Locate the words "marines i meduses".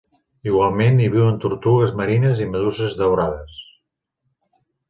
2.01-2.99